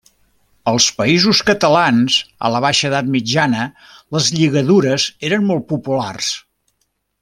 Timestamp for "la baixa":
2.55-2.89